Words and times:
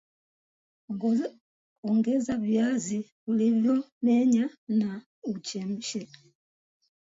Ongeza 1.89 2.33
viazi 2.47 2.99
ulivyomenya 3.29 4.45
na 4.79 4.91
uchemshe 5.33 6.01